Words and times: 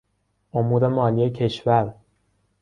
امور 0.51 0.87
مالی 0.87 1.29
کشور 1.29 1.93